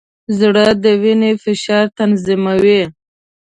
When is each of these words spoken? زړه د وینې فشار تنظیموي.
زړه 0.39 0.65
د 0.83 0.85
وینې 1.01 1.31
فشار 1.43 1.85
تنظیموي. 1.97 2.81